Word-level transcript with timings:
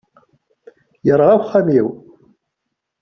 Yerɣa 1.05 1.35
uxxam-iw. 1.39 1.87